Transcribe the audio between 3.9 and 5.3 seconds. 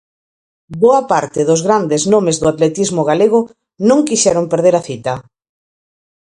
quixeron perder a cita.